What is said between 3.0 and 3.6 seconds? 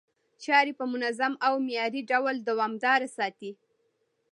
ساتي،